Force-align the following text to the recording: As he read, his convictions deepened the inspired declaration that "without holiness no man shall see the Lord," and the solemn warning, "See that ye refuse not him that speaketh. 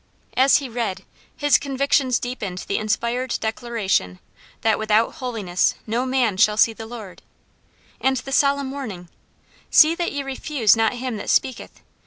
As 0.35 0.57
he 0.57 0.67
read, 0.67 1.03
his 1.37 1.59
convictions 1.59 2.17
deepened 2.17 2.65
the 2.67 2.79
inspired 2.79 3.37
declaration 3.39 4.17
that 4.61 4.79
"without 4.79 5.13
holiness 5.17 5.75
no 5.85 6.07
man 6.07 6.37
shall 6.37 6.57
see 6.57 6.73
the 6.73 6.87
Lord," 6.87 7.21
and 7.99 8.17
the 8.17 8.31
solemn 8.31 8.71
warning, 8.71 9.09
"See 9.69 9.93
that 9.93 10.11
ye 10.11 10.23
refuse 10.23 10.75
not 10.75 10.93
him 10.93 11.17
that 11.17 11.29
speaketh. 11.29 11.81